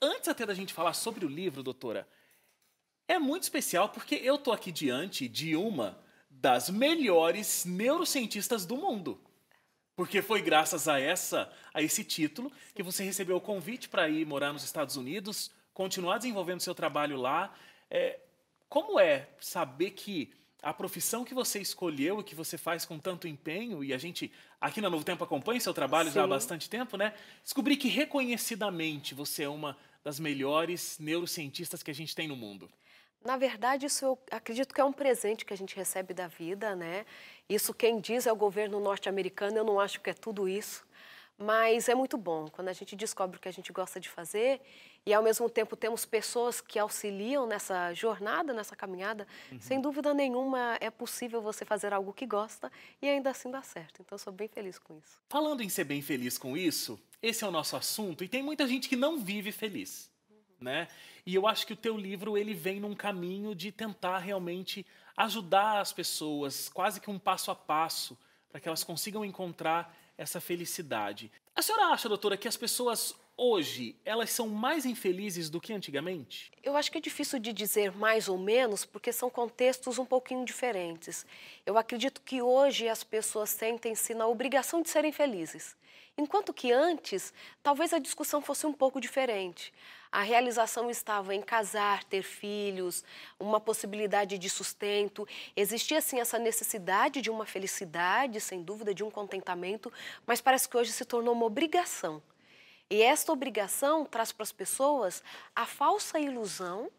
[0.00, 2.08] antes até da gente falar sobre o livro, doutora,
[3.06, 5.98] é muito especial porque eu tô aqui diante de uma
[6.30, 9.20] das melhores neurocientistas do mundo.
[9.96, 14.24] Porque foi graças a essa, a esse título, que você recebeu o convite para ir
[14.24, 17.52] morar nos Estados Unidos, continuar desenvolvendo seu trabalho lá.
[17.90, 18.20] É,
[18.68, 23.26] como é saber que a profissão que você escolheu e que você faz com tanto
[23.26, 24.30] empenho, e a gente
[24.60, 26.16] aqui na Novo Tempo acompanha seu trabalho Sim.
[26.16, 27.14] já há bastante tempo, né?
[27.42, 29.76] Descobrir que reconhecidamente você é uma
[30.08, 32.66] das melhores neurocientistas que a gente tem no mundo.
[33.22, 36.74] Na verdade, isso eu acredito que é um presente que a gente recebe da vida,
[36.74, 37.04] né?
[37.46, 40.82] Isso quem diz é o governo norte-americano, eu não acho que é tudo isso.
[41.36, 44.62] Mas é muito bom quando a gente descobre o que a gente gosta de fazer
[45.04, 49.28] e, ao mesmo tempo, temos pessoas que auxiliam nessa jornada, nessa caminhada.
[49.52, 49.60] Uhum.
[49.60, 52.72] Sem dúvida nenhuma, é possível você fazer algo que gosta
[53.02, 54.00] e ainda assim dar certo.
[54.00, 55.20] Então, sou bem feliz com isso.
[55.28, 58.66] Falando em ser bem feliz com isso, esse é o nosso assunto e tem muita
[58.66, 60.10] gente que não vive feliz,
[60.60, 60.88] né?
[61.26, 65.80] E eu acho que o teu livro ele vem num caminho de tentar realmente ajudar
[65.80, 68.16] as pessoas, quase que um passo a passo,
[68.50, 71.30] para que elas consigam encontrar essa felicidade.
[71.54, 76.50] A senhora acha, doutora, que as pessoas hoje, elas são mais infelizes do que antigamente?
[76.62, 80.44] Eu acho que é difícil de dizer mais ou menos, porque são contextos um pouquinho
[80.44, 81.24] diferentes.
[81.64, 85.76] Eu acredito que hoje as pessoas sentem-se na obrigação de serem felizes.
[86.18, 89.72] Enquanto que antes, talvez a discussão fosse um pouco diferente.
[90.10, 93.04] A realização estava em casar, ter filhos,
[93.38, 95.28] uma possibilidade de sustento.
[95.54, 99.92] Existia, sim, essa necessidade de uma felicidade, sem dúvida, de um contentamento,
[100.26, 102.20] mas parece que hoje se tornou uma obrigação.
[102.90, 105.22] E esta obrigação traz para as pessoas
[105.54, 106.90] a falsa ilusão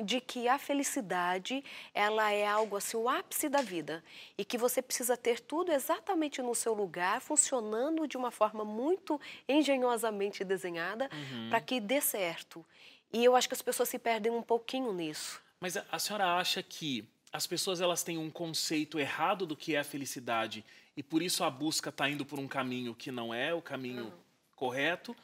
[0.00, 4.02] de que a felicidade ela é algo assim o ápice da vida
[4.36, 9.20] e que você precisa ter tudo exatamente no seu lugar funcionando de uma forma muito
[9.48, 11.48] engenhosamente desenhada uhum.
[11.50, 12.64] para que dê certo
[13.12, 16.36] e eu acho que as pessoas se perdem um pouquinho nisso mas a, a senhora
[16.36, 20.64] acha que as pessoas elas têm um conceito errado do que é a felicidade
[20.96, 24.04] e por isso a busca está indo por um caminho que não é o caminho
[24.04, 24.12] uhum.
[24.56, 25.14] correto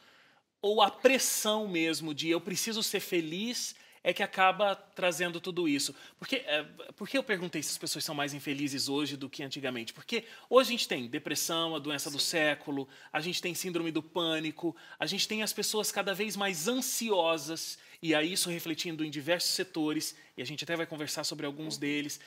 [0.61, 3.75] ou a pressão mesmo de eu preciso ser feliz
[4.07, 5.93] é que acaba trazendo tudo isso.
[6.17, 6.63] Porque, é,
[6.95, 9.91] por que eu perguntei se as pessoas são mais infelizes hoje do que antigamente?
[9.91, 12.15] Porque hoje a gente tem depressão, a doença Sim.
[12.15, 16.37] do século, a gente tem síndrome do pânico, a gente tem as pessoas cada vez
[16.37, 21.25] mais ansiosas, e aí isso refletindo em diversos setores, e a gente até vai conversar
[21.25, 21.81] sobre alguns uhum.
[21.81, 22.17] deles.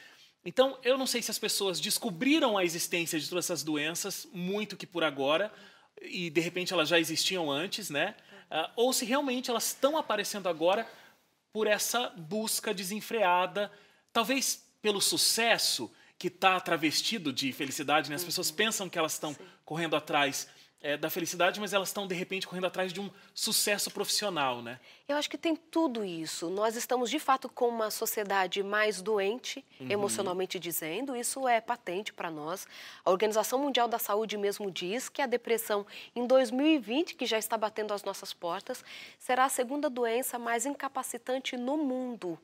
[0.44, 4.76] Então, eu não sei se as pessoas descobriram a existência de todas essas doenças, muito
[4.76, 5.50] que por agora,
[6.02, 8.14] e de repente elas já existiam antes, né?
[8.50, 10.86] Uh, ou se realmente elas estão aparecendo agora
[11.52, 13.70] por essa busca desenfreada,
[14.12, 18.16] talvez pelo sucesso que está travestido de felicidade, né?
[18.16, 18.56] As pessoas uhum.
[18.56, 20.48] pensam que elas estão correndo atrás
[20.82, 24.80] é, da felicidade, mas elas estão de repente correndo atrás de um sucesso profissional, né?
[25.06, 26.48] Eu acho que tem tudo isso.
[26.48, 29.90] Nós estamos de fato com uma sociedade mais doente, uhum.
[29.90, 31.14] emocionalmente dizendo.
[31.14, 32.66] Isso é patente para nós.
[33.04, 35.86] A Organização Mundial da Saúde mesmo diz que a depressão
[36.16, 38.82] em 2020, que já está batendo às nossas portas,
[39.18, 42.38] será a segunda doença mais incapacitante no mundo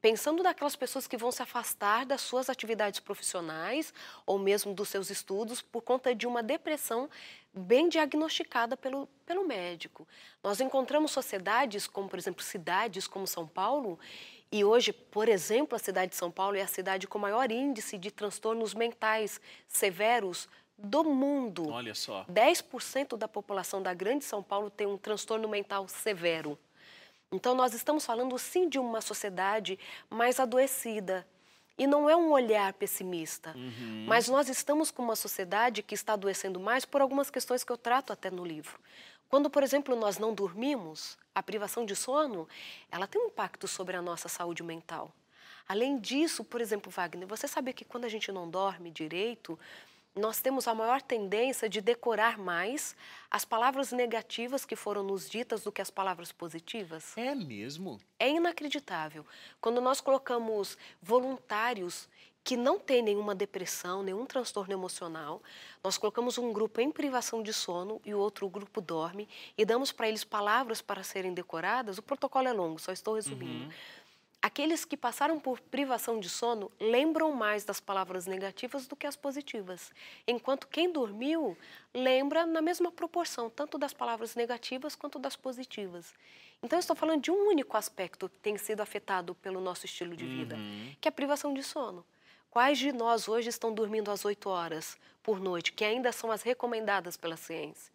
[0.00, 3.92] pensando naquelas pessoas que vão se afastar das suas atividades profissionais
[4.24, 7.08] ou mesmo dos seus estudos por conta de uma depressão
[7.52, 10.06] bem diagnosticada pelo, pelo médico.
[10.42, 13.98] Nós encontramos sociedades, como por exemplo cidades como São Paulo,
[14.50, 17.98] e hoje, por exemplo, a cidade de São Paulo é a cidade com maior índice
[17.98, 20.48] de transtornos mentais severos
[20.78, 21.68] do mundo.
[21.68, 22.24] Olha só.
[22.30, 26.58] 10% da população da Grande São Paulo tem um transtorno mental severo.
[27.32, 29.78] Então, nós estamos falando sim de uma sociedade
[30.08, 31.26] mais adoecida.
[31.78, 34.06] E não é um olhar pessimista, uhum.
[34.08, 37.76] mas nós estamos com uma sociedade que está adoecendo mais por algumas questões que eu
[37.76, 38.80] trato até no livro.
[39.28, 42.48] Quando, por exemplo, nós não dormimos, a privação de sono,
[42.90, 45.12] ela tem um impacto sobre a nossa saúde mental.
[45.68, 49.58] Além disso, por exemplo, Wagner, você sabe que quando a gente não dorme direito,
[50.16, 52.96] nós temos a maior tendência de decorar mais
[53.30, 57.16] as palavras negativas que foram nos ditas do que as palavras positivas.
[57.16, 58.00] É mesmo?
[58.18, 59.26] É inacreditável.
[59.60, 62.08] Quando nós colocamos voluntários
[62.42, 65.42] que não têm nenhuma depressão, nenhum transtorno emocional,
[65.82, 69.90] nós colocamos um grupo em privação de sono e o outro grupo dorme e damos
[69.90, 71.98] para eles palavras para serem decoradas.
[71.98, 73.64] O protocolo é longo, só estou resumindo.
[73.64, 73.72] Uhum.
[74.46, 79.16] Aqueles que passaram por privação de sono lembram mais das palavras negativas do que as
[79.16, 79.90] positivas,
[80.24, 81.58] enquanto quem dormiu
[81.92, 86.14] lembra na mesma proporção, tanto das palavras negativas quanto das positivas.
[86.62, 90.24] Então, estou falando de um único aspecto que tem sido afetado pelo nosso estilo de
[90.24, 90.94] vida, uhum.
[91.00, 92.06] que é a privação de sono.
[92.48, 96.42] Quais de nós hoje estão dormindo às 8 horas por noite, que ainda são as
[96.42, 97.92] recomendadas pela ciência?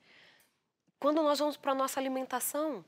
[1.00, 2.84] Quando nós vamos para a nossa alimentação,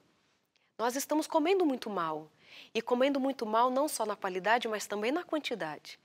[0.78, 2.30] nós estamos comendo muito mal.
[2.74, 6.00] E comendo muito mal não só na qualidade, mas também na quantidade.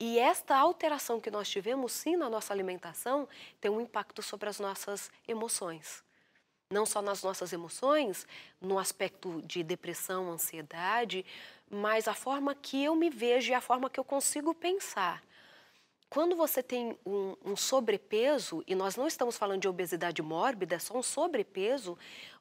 [0.00, 3.28] E esta alteração que nós tivemos, sim, na nossa alimentação,
[3.60, 6.04] tem um impacto sobre as nossas emoções.
[6.70, 8.26] Não só nas nossas emoções,
[8.60, 11.24] no aspecto de depressão, ansiedade,
[11.68, 15.22] mas a forma que eu me vejo e a forma que eu consigo pensar.
[16.08, 20.78] Quando você tem um, um, sobrepeso, e nós não estamos falando de obesidade mórbida, é
[20.78, 21.98] só um sobrepeso,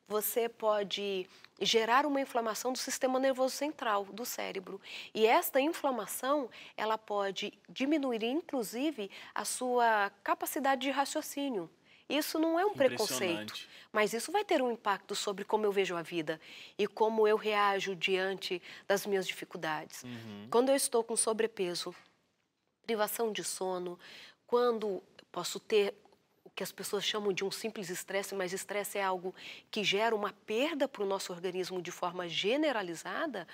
[0.07, 1.27] você pode
[1.59, 4.79] gerar uma inflamação do sistema nervoso central, do cérebro.
[5.13, 11.69] E esta inflamação, ela pode diminuir, inclusive, a sua capacidade de raciocínio.
[12.09, 13.53] Isso não é um preconceito,
[13.91, 16.39] mas isso vai ter um impacto sobre como eu vejo a vida
[16.77, 20.03] e como eu reajo diante das minhas dificuldades.
[20.03, 20.47] Uhum.
[20.49, 21.93] Quando eu estou com sobrepeso,
[22.83, 23.99] privação de sono,
[24.45, 25.03] quando
[25.33, 25.93] posso ter
[26.57, 29.33] que as pessoas chamam de um simples estresse, mas estresse é algo
[29.69, 33.47] que gera uma perda para o nosso organismo de forma generalizada,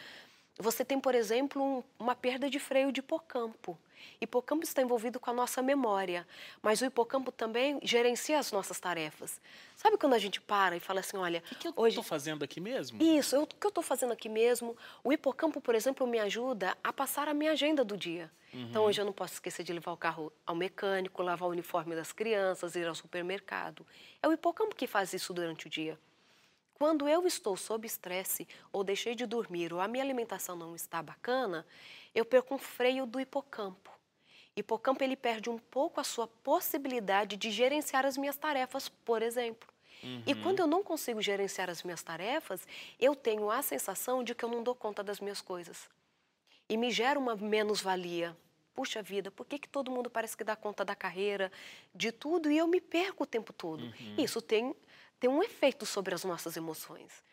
[0.57, 3.77] você tem, por exemplo, um, uma perda de freio de hipocampo.
[4.19, 6.27] Hipocampo está envolvido com a nossa memória,
[6.61, 9.41] mas o hipocampo também gerencia as nossas tarefas.
[9.75, 11.39] Sabe quando a gente para e fala assim, olha...
[11.39, 12.03] O que, que eu estou hoje...
[12.03, 13.01] fazendo aqui mesmo?
[13.01, 14.77] Isso, o que eu estou fazendo aqui mesmo?
[15.03, 18.29] O hipocampo, por exemplo, me ajuda a passar a minha agenda do dia.
[18.53, 18.67] Uhum.
[18.69, 21.95] Então, hoje eu não posso esquecer de levar o carro ao mecânico, lavar o uniforme
[21.95, 23.85] das crianças, ir ao supermercado.
[24.21, 25.97] É o hipocampo que faz isso durante o dia.
[26.73, 31.01] Quando eu estou sob estresse, ou deixei de dormir, ou a minha alimentação não está
[31.01, 31.65] bacana,
[32.13, 33.91] eu perco um freio do hipocampo.
[34.55, 39.67] Hipocampo ele perde um pouco a sua possibilidade de gerenciar as minhas tarefas, por exemplo.
[40.03, 40.23] Uhum.
[40.27, 42.67] E quando eu não consigo gerenciar as minhas tarefas,
[42.99, 45.89] eu tenho a sensação de que eu não dou conta das minhas coisas.
[46.69, 48.35] E me gera uma menos-valia.
[48.73, 51.51] Puxa vida, por que, que todo mundo parece que dá conta da carreira,
[51.93, 53.83] de tudo, e eu me perco o tempo todo?
[53.83, 54.15] Uhum.
[54.17, 54.75] Isso tem,
[55.23, 57.23] tem um efeito sobre as nossas emoções.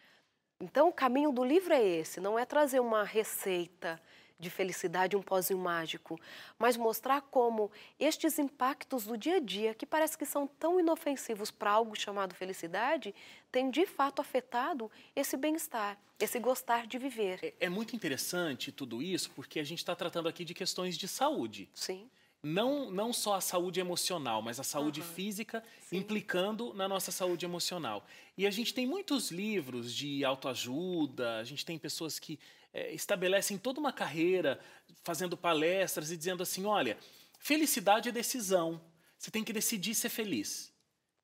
[0.61, 4.01] Então, o caminho do livro é esse: não é trazer uma receita
[4.39, 6.17] de felicidade, um pozinho mágico,
[6.57, 11.51] mas mostrar como estes impactos do dia a dia, que parece que são tão inofensivos
[11.51, 13.13] para algo chamado felicidade,
[13.51, 17.41] têm de fato afetado esse bem-estar, esse gostar de viver.
[17.43, 21.09] É, é muito interessante tudo isso, porque a gente está tratando aqui de questões de
[21.09, 21.69] saúde.
[21.75, 22.09] Sim
[22.43, 25.07] não, não só a saúde emocional, mas a saúde uhum.
[25.07, 25.99] física, Sim.
[25.99, 28.07] implicando na nossa saúde emocional.
[28.37, 32.39] E a gente tem muitos livros de autoajuda, a gente tem pessoas que
[32.73, 34.59] é, estabelecem toda uma carreira
[35.03, 36.97] fazendo palestras e dizendo assim: olha,
[37.39, 38.81] felicidade é decisão,
[39.19, 40.73] você tem que decidir ser feliz.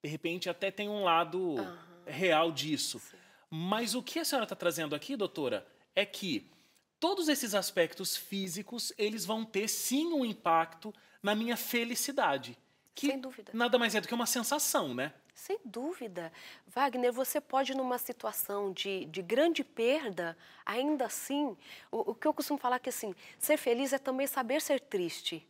[0.02, 1.76] De repente, até tem um lado uhum.
[2.04, 2.98] real disso.
[2.98, 3.16] Sim.
[3.48, 6.50] Mas o que a senhora está trazendo aqui, doutora, é que
[6.98, 12.58] todos esses aspectos físicos eles vão ter sim um impacto na minha felicidade.
[12.94, 13.52] Que Sem dúvida.
[13.52, 15.12] nada mais é do que uma sensação, né?
[15.34, 16.32] Sem dúvida.
[16.66, 20.34] Wagner, você pode, numa situação de, de grande perda,
[20.64, 21.54] ainda assim,
[21.92, 24.80] o, o que eu costumo falar é que assim, ser feliz é também saber ser
[24.80, 25.46] triste.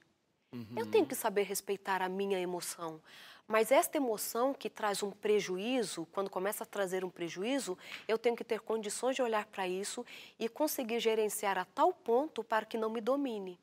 [0.52, 0.66] Uhum.
[0.76, 3.00] Eu tenho que saber respeitar a minha emoção.
[3.48, 7.78] Mas esta emoção que traz um prejuízo, quando começa a trazer um prejuízo,
[8.08, 10.04] eu tenho que ter condições de olhar para isso
[10.38, 13.58] e conseguir gerenciar a tal ponto para que não me domine.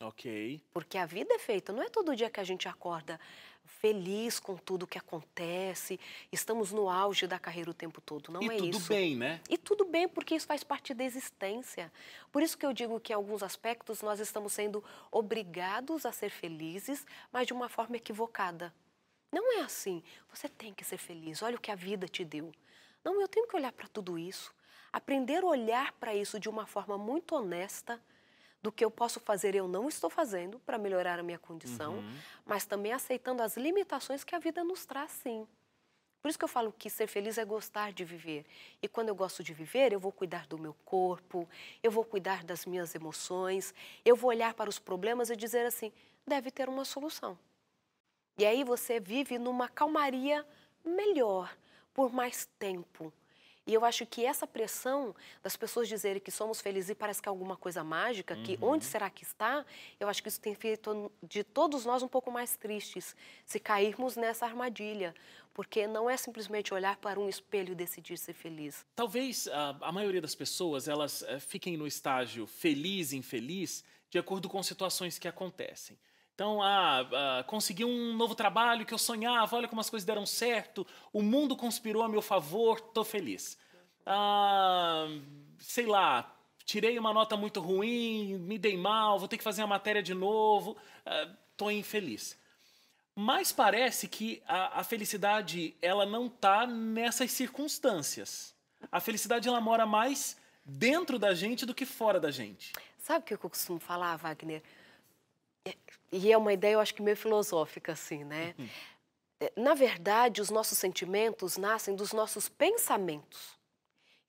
[0.00, 0.60] Ok.
[0.72, 3.20] Porque a vida é feita, não é todo dia que a gente acorda
[3.78, 5.98] feliz com tudo que acontece,
[6.30, 8.64] estamos no auge da carreira o tempo todo, não e é isso.
[8.64, 9.40] E tudo bem, né?
[9.48, 11.90] E tudo bem, porque isso faz parte da existência.
[12.30, 16.30] Por isso que eu digo que em alguns aspectos nós estamos sendo obrigados a ser
[16.30, 18.74] felizes, mas de uma forma equivocada.
[19.32, 20.02] Não é assim.
[20.32, 21.42] Você tem que ser feliz.
[21.42, 22.52] Olha o que a vida te deu.
[23.04, 24.52] Não, eu tenho que olhar para tudo isso.
[24.92, 28.02] Aprender a olhar para isso de uma forma muito honesta,
[28.62, 32.18] do que eu posso fazer eu não estou fazendo para melhorar a minha condição, uhum.
[32.44, 35.46] mas também aceitando as limitações que a vida nos traz, sim.
[36.22, 38.44] Por isso que eu falo que ser feliz é gostar de viver.
[38.82, 41.48] E quando eu gosto de viver, eu vou cuidar do meu corpo,
[41.82, 43.74] eu vou cuidar das minhas emoções,
[44.04, 45.90] eu vou olhar para os problemas e dizer assim:
[46.26, 47.38] deve ter uma solução.
[48.36, 50.46] E aí você vive numa calmaria
[50.84, 51.54] melhor,
[51.94, 53.12] por mais tempo.
[53.70, 57.28] E eu acho que essa pressão das pessoas dizerem que somos felizes e parece que
[57.28, 58.42] é alguma coisa mágica, uhum.
[58.42, 59.64] que onde será que está,
[60.00, 63.14] eu acho que isso tem feito de todos nós um pouco mais tristes,
[63.46, 65.14] se cairmos nessa armadilha.
[65.54, 68.84] Porque não é simplesmente olhar para um espelho e decidir ser feliz.
[68.96, 74.18] Talvez a, a maioria das pessoas elas é, fiquem no estágio feliz e infeliz de
[74.18, 75.96] acordo com situações que acontecem.
[76.40, 80.24] Então, ah, ah, consegui um novo trabalho que eu sonhava, olha como as coisas deram
[80.24, 83.58] certo, o mundo conspirou a meu favor, estou feliz.
[84.06, 85.06] Ah,
[85.58, 89.66] sei lá, tirei uma nota muito ruim, me dei mal, vou ter que fazer a
[89.66, 91.28] matéria de novo, ah,
[91.70, 92.38] infeliz.
[93.14, 98.54] Mas parece que a, a felicidade ela não está nessas circunstâncias.
[98.90, 102.72] A felicidade ela mora mais dentro da gente do que fora da gente.
[102.96, 104.62] Sabe o que eu costumo falar, Wagner?
[106.12, 108.54] E é uma ideia, eu acho que meio filosófica, assim, né?
[108.58, 108.68] Uhum.
[109.40, 113.58] É, na verdade, os nossos sentimentos nascem dos nossos pensamentos.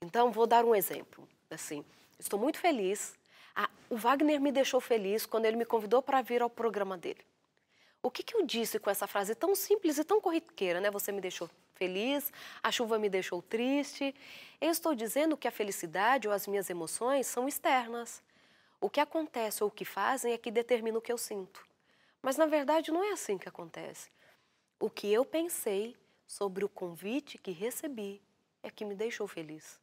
[0.02, 1.28] Então, vou dar um exemplo.
[1.50, 1.84] Assim,
[2.20, 3.14] estou muito feliz.
[3.56, 7.26] Ah, o Wagner me deixou feliz quando ele me convidou para vir ao programa dele.
[8.04, 10.90] O que, que eu disse com essa frase tão simples e tão corriqueira, né?
[10.90, 12.32] Você me deixou feliz,
[12.64, 14.16] a chuva me deixou triste.
[14.60, 18.24] Eu estou dizendo que a felicidade ou as minhas emoções são externas.
[18.82, 21.64] O que acontece ou o que fazem é que determina o que eu sinto.
[22.22, 24.10] Mas na verdade não é assim que acontece.
[24.80, 25.96] O que eu pensei
[26.26, 28.20] sobre o convite que recebi
[28.64, 29.80] é que me deixou feliz.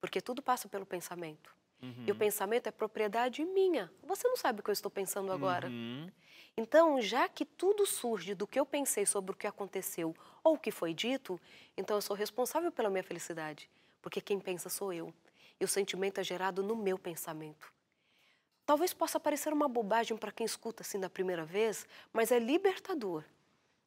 [0.00, 1.54] Porque tudo passa pelo pensamento.
[1.80, 2.04] Uhum.
[2.06, 3.92] E o pensamento é propriedade minha.
[4.02, 5.68] Você não sabe o que eu estou pensando agora.
[5.68, 6.10] Uhum.
[6.56, 10.58] Então, já que tudo surge do que eu pensei sobre o que aconteceu ou o
[10.58, 11.38] que foi dito,
[11.76, 15.12] então eu sou responsável pela minha felicidade, porque quem pensa sou eu.
[15.60, 17.75] E o sentimento é gerado no meu pensamento.
[18.66, 23.22] Talvez possa parecer uma bobagem para quem escuta assim da primeira vez, mas é libertador.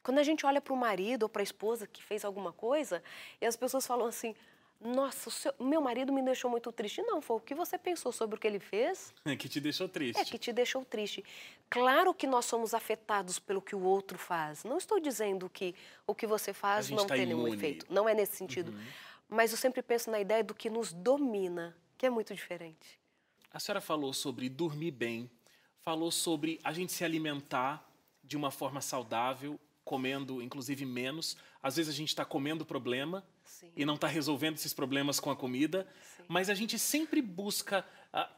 [0.02, 3.04] Quando a gente olha para o marido ou para a esposa que fez alguma coisa
[3.42, 4.34] e as pessoas falam assim:
[4.80, 7.02] nossa, o seu, meu marido me deixou muito triste.
[7.02, 9.14] Não, foi o que você pensou sobre o que ele fez.
[9.26, 10.20] É que te deixou triste.
[10.20, 11.24] É que te deixou triste.
[11.70, 14.64] Claro que nós somos afetados pelo que o outro faz.
[14.64, 15.76] Não estou dizendo que
[16.08, 17.44] o que você faz não tá tem imune.
[17.44, 17.86] nenhum efeito.
[17.90, 18.72] Não é nesse sentido.
[18.72, 18.86] Uhum.
[19.28, 22.99] Mas eu sempre penso na ideia do que nos domina, que é muito diferente.
[23.52, 25.30] A senhora falou sobre dormir bem,
[25.82, 27.90] falou sobre a gente se alimentar
[28.24, 31.36] de uma forma saudável, comendo inclusive menos.
[31.64, 33.72] Às vezes a gente está comendo problema Sim.
[33.76, 36.24] e não está resolvendo esses problemas com a comida, Sim.
[36.28, 37.84] mas a gente sempre busca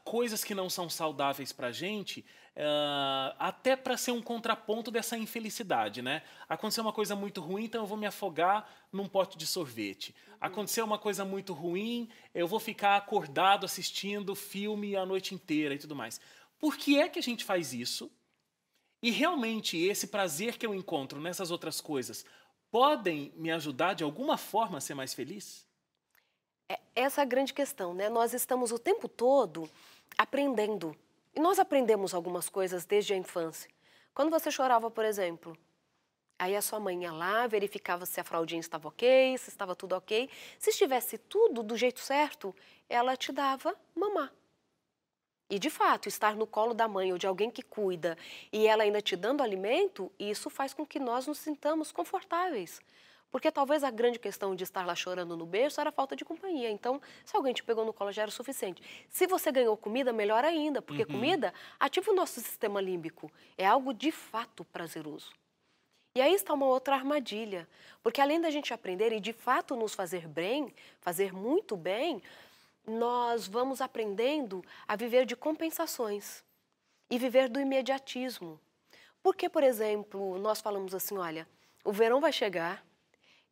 [0.04, 2.20] coisas que não são saudáveis para a gente,
[2.56, 6.22] uh, até para ser um contraponto dessa infelicidade, né?
[6.48, 10.14] Aconteceu uma coisa muito ruim, então eu vou me afogar num pote de sorvete.
[10.40, 15.78] Aconteceu uma coisa muito ruim, eu vou ficar acordado assistindo filme a noite inteira e
[15.78, 16.20] tudo mais.
[16.58, 18.10] Por que é que a gente faz isso?
[19.02, 22.24] E realmente esse prazer que eu encontro nessas outras coisas
[22.70, 25.66] podem me ajudar de alguma forma a ser mais feliz?
[26.72, 28.08] É essa é a grande questão, né?
[28.08, 29.68] Nós estamos o tempo todo
[30.16, 30.96] aprendendo.
[31.34, 33.70] E nós aprendemos algumas coisas desde a infância.
[34.14, 35.56] Quando você chorava, por exemplo,
[36.38, 39.94] aí a sua mãe ia lá, verificava se a fraldinha estava ok, se estava tudo
[39.94, 40.30] ok.
[40.58, 42.54] Se estivesse tudo do jeito certo,
[42.88, 44.32] ela te dava mamar.
[45.50, 48.16] E de fato, estar no colo da mãe ou de alguém que cuida
[48.50, 52.80] e ela ainda te dando alimento, isso faz com que nós nos sintamos confortáveis.
[53.32, 56.22] Porque talvez a grande questão de estar lá chorando no berço era a falta de
[56.22, 56.70] companhia.
[56.70, 58.82] Então, se alguém te pegou no colo já era o suficiente.
[59.08, 61.12] Se você ganhou comida, melhor ainda, porque uhum.
[61.12, 63.32] comida ativa o nosso sistema límbico.
[63.56, 65.32] É algo de fato prazeroso.
[66.14, 67.66] E aí está uma outra armadilha,
[68.02, 70.70] porque além da gente aprender e de fato nos fazer bem,
[71.00, 72.22] fazer muito bem,
[72.86, 76.44] nós vamos aprendendo a viver de compensações
[77.08, 78.60] e viver do imediatismo.
[79.22, 81.48] Porque, por exemplo, nós falamos assim: olha,
[81.82, 82.84] o verão vai chegar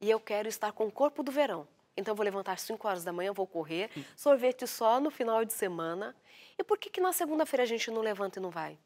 [0.00, 1.66] e eu quero estar com o corpo do verão.
[1.96, 5.44] Então, eu vou levantar às 5 horas da manhã, vou correr, sorvete só no final
[5.44, 6.16] de semana.
[6.58, 8.78] E por que, que na segunda-feira a gente não levanta e não vai?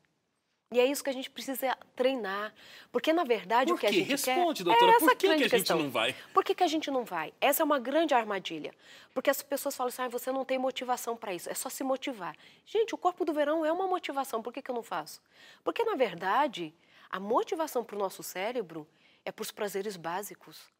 [0.72, 2.52] E é isso que a gente precisa treinar.
[2.90, 4.70] Porque, na verdade, Por o que a gente Responde, quer...
[4.70, 5.78] doutora, é essa por que, que a gente questão.
[5.78, 6.16] não vai?
[6.32, 7.32] Por que, que a gente não vai?
[7.40, 8.74] Essa é uma grande armadilha.
[9.12, 11.84] Porque as pessoas falam assim, ah, você não tem motivação para isso, é só se
[11.84, 12.36] motivar.
[12.66, 15.22] Gente, o corpo do verão é uma motivação, por que, que eu não faço?
[15.62, 16.74] Porque, na verdade,
[17.08, 18.88] a motivação para o nosso cérebro
[19.24, 20.72] é para os prazeres básicos.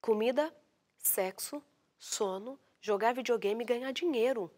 [0.00, 0.54] Comida,
[0.98, 1.62] sexo,
[1.98, 4.50] sono, jogar videogame e ganhar dinheiro.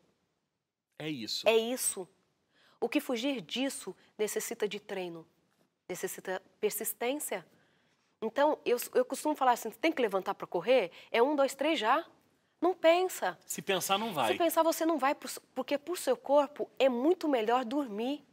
[0.99, 1.49] É isso.
[1.49, 2.09] É isso.
[2.81, 5.27] O que fugir disso necessita de treino,
[5.89, 7.47] necessita persistência.
[8.21, 10.91] Então, eu, eu costumo falar assim: tem que levantar para correr?
[11.11, 12.07] É um, dois, três já.
[12.61, 13.37] Não pensa.
[13.45, 14.31] Se pensar, não vai.
[14.31, 15.17] Se pensar, você não vai,
[15.53, 18.25] porque por seu corpo é muito melhor dormir.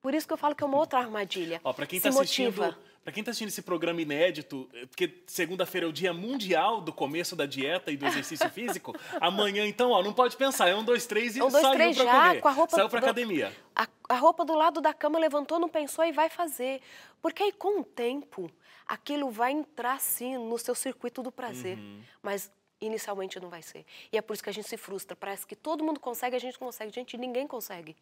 [0.00, 1.60] Por isso que eu falo que é uma outra armadilha.
[1.62, 5.86] Ó, para quem está assistindo, para quem está assistindo esse programa inédito, é porque segunda-feira
[5.86, 10.02] é o dia mundial do começo da dieta e do exercício físico, amanhã então, ó,
[10.02, 12.40] não pode pensar, é um, dois, três e um, dois, três já, correr.
[12.40, 13.56] Com a roupa saiu para academia.
[13.74, 16.80] A, a roupa do lado da cama levantou, não pensou e vai fazer,
[17.22, 18.50] porque aí com o tempo
[18.86, 22.02] aquilo vai entrar sim no seu circuito do prazer, uhum.
[22.22, 23.84] mas inicialmente não vai ser.
[24.12, 25.14] E é por isso que a gente se frustra.
[25.14, 26.92] Parece que todo mundo consegue, a gente não consegue.
[26.92, 27.96] Gente, ninguém consegue.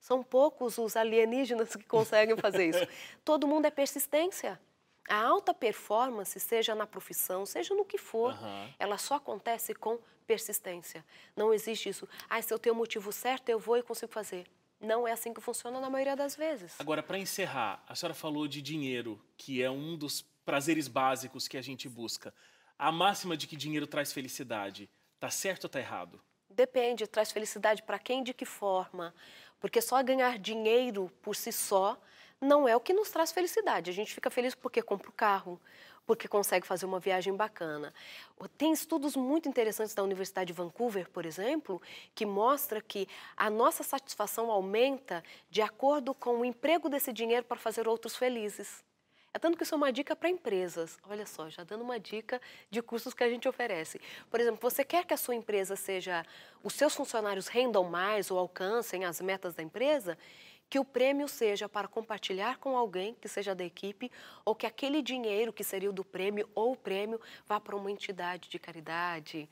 [0.00, 2.86] São poucos os alienígenas que conseguem fazer isso.
[3.24, 4.60] Todo mundo é persistência.
[5.08, 8.68] A alta performance, seja na profissão, seja no que for, uhum.
[8.78, 11.04] ela só acontece com persistência.
[11.34, 12.08] Não existe isso.
[12.28, 14.46] Ah, se eu tenho o motivo certo, eu vou e consigo fazer.
[14.80, 16.74] Não é assim que funciona na maioria das vezes.
[16.78, 21.56] Agora, para encerrar, a senhora falou de dinheiro, que é um dos prazeres básicos que
[21.56, 22.32] a gente busca.
[22.78, 24.88] A máxima de que dinheiro traz felicidade
[25.18, 26.20] Tá certo ou tá errado?
[26.48, 29.14] Depende, traz felicidade para quem, de que forma.
[29.60, 32.00] Porque só ganhar dinheiro por si só
[32.40, 33.90] não é o que nos traz felicidade.
[33.90, 35.60] A gente fica feliz porque compra o carro,
[36.06, 37.92] porque consegue fazer uma viagem bacana.
[38.56, 41.82] Tem estudos muito interessantes da Universidade de Vancouver, por exemplo,
[42.14, 47.58] que mostra que a nossa satisfação aumenta de acordo com o emprego desse dinheiro para
[47.58, 48.82] fazer outros felizes.
[49.32, 50.98] É tanto que isso é uma dica para empresas.
[51.08, 54.00] Olha só, já dando uma dica de cursos que a gente oferece.
[54.30, 56.24] Por exemplo, você quer que a sua empresa seja,
[56.62, 60.16] os seus funcionários rendam mais ou alcancem as metas da empresa?
[60.70, 64.10] Que o prêmio seja para compartilhar com alguém que seja da equipe,
[64.44, 67.90] ou que aquele dinheiro que seria o do prêmio ou o prêmio vá para uma
[67.90, 69.48] entidade de caridade,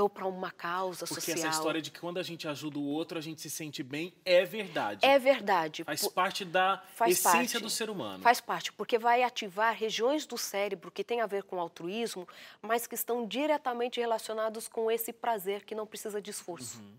[0.00, 1.36] ou para uma causa Porque social.
[1.36, 3.82] Porque essa história de que quando a gente ajuda o outro, a gente se sente
[3.82, 5.06] bem, é verdade.
[5.06, 5.84] É verdade.
[5.84, 7.62] Faz parte da Faz essência parte.
[7.62, 8.22] do ser humano.
[8.22, 12.26] Faz parte, porque vai ativar regiões do cérebro que têm a ver com altruísmo,
[12.60, 16.96] mas que estão diretamente relacionados com esse prazer que não precisa de esforço, uhum.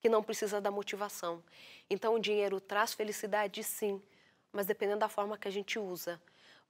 [0.00, 1.42] que não precisa da motivação.
[1.88, 4.02] Então, o dinheiro traz felicidade, sim,
[4.52, 6.20] mas dependendo da forma que a gente usa.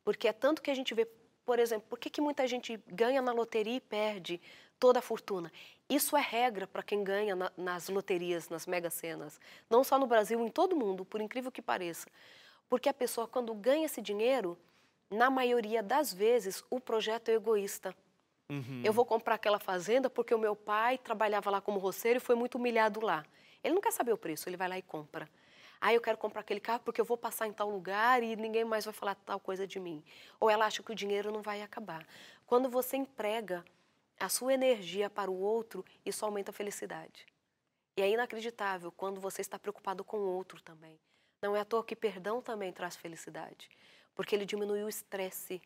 [0.04, 1.04] Porque é tanto que a gente vê,
[1.44, 4.40] por exemplo, por que, que muita gente ganha na loteria e perde?
[4.78, 5.52] Toda a fortuna.
[5.88, 9.40] Isso é regra para quem ganha na, nas loterias, nas mega-cenas.
[9.70, 12.08] Não só no Brasil, em todo mundo, por incrível que pareça.
[12.68, 14.58] Porque a pessoa, quando ganha esse dinheiro,
[15.10, 17.94] na maioria das vezes, o projeto é egoísta.
[18.50, 18.82] Uhum.
[18.84, 22.34] Eu vou comprar aquela fazenda porque o meu pai trabalhava lá como roceiro e foi
[22.34, 23.24] muito humilhado lá.
[23.62, 25.28] Ele não quer saber o preço, ele vai lá e compra.
[25.80, 28.64] Ah, eu quero comprar aquele carro porque eu vou passar em tal lugar e ninguém
[28.64, 30.02] mais vai falar tal coisa de mim.
[30.40, 32.06] Ou ela acha que o dinheiro não vai acabar.
[32.46, 33.64] Quando você emprega
[34.18, 37.26] a sua energia para o outro, isso aumenta a felicidade.
[37.96, 40.98] E é inacreditável quando você está preocupado com o outro também.
[41.42, 43.68] Não é à toa que perdão também traz felicidade,
[44.14, 45.60] porque ele diminui o estresse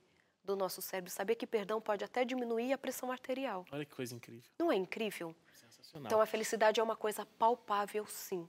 [0.45, 1.11] do nosso cérebro.
[1.11, 3.65] Saber que perdão pode até diminuir a pressão arterial.
[3.71, 4.51] Olha que coisa incrível.
[4.59, 5.35] Não é incrível?
[5.53, 6.07] Sensacional.
[6.07, 8.49] Então a felicidade é uma coisa palpável, sim.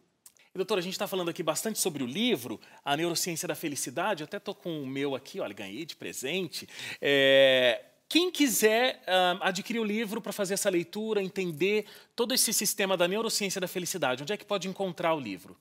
[0.53, 4.21] E, doutora, a gente está falando aqui bastante sobre o livro, A Neurociência da Felicidade.
[4.21, 6.67] Eu até estou com o meu aqui, olha, ganhei de presente.
[6.99, 12.97] É, quem quiser uh, adquirir o livro para fazer essa leitura, entender todo esse sistema
[12.97, 15.55] da neurociência da felicidade, onde é que pode encontrar o livro?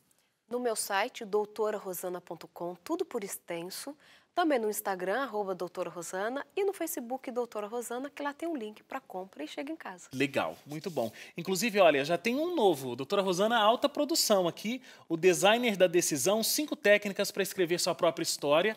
[0.51, 3.97] No meu site, doutorarosana.com, tudo por extenso.
[4.35, 8.57] Também no Instagram, arroba doutora Rosana, e no Facebook, doutora Rosana, que lá tem um
[8.57, 10.09] link para compra e chega em casa.
[10.13, 11.13] Legal, muito bom.
[11.37, 16.43] Inclusive, olha, já tem um novo, doutora Rosana, alta produção aqui, o designer da decisão,
[16.43, 18.77] cinco técnicas para escrever sua própria história.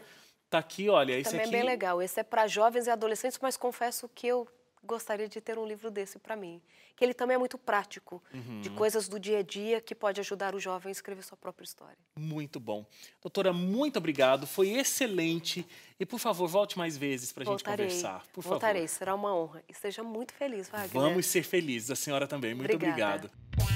[0.53, 1.55] Tá aqui, olha, esse Também aqui...
[1.55, 1.99] é bem legal.
[1.99, 4.47] Esse é para jovens e adolescentes, mas confesso que eu
[4.83, 6.61] gostaria de ter um livro desse para mim.
[6.95, 8.61] Que ele também é muito prático, uhum.
[8.61, 11.65] de coisas do dia a dia que pode ajudar o jovem a escrever sua própria
[11.65, 11.97] história.
[12.15, 12.85] Muito bom.
[13.19, 14.45] Doutora, muito obrigado.
[14.45, 15.65] Foi excelente.
[15.99, 18.23] E, por favor, volte mais vezes para a gente conversar.
[18.31, 18.95] Por Voltarei, favor.
[18.95, 19.63] será uma honra.
[19.67, 20.91] E seja muito feliz, Wagner.
[20.91, 22.53] Vamos ser felizes, a senhora também.
[22.53, 23.25] Muito Obrigada.
[23.25, 23.72] obrigado.